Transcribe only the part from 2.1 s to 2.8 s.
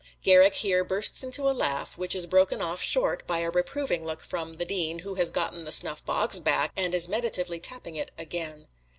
is broken